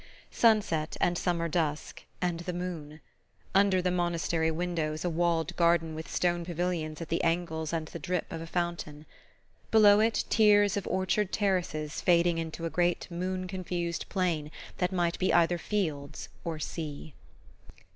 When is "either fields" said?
15.31-16.29